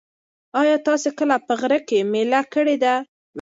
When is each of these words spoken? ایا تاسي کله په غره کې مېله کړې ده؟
ایا 0.59 0.75
تاسي 0.87 1.09
کله 1.19 1.35
په 1.45 1.53
غره 1.59 1.79
کې 1.87 1.99
مېله 2.11 2.41
کړې 2.53 2.75
ده؟ 2.83 2.93